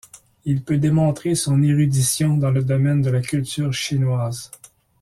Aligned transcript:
Il 0.45 0.63
peut 0.63 0.79
montrer 0.89 1.35
son 1.35 1.61
érudition 1.61 2.35
dans 2.35 2.49
le 2.49 2.63
domaine 2.63 3.03
de 3.03 3.11
la 3.11 3.21
culture 3.21 3.71
chinoise. 3.71 4.49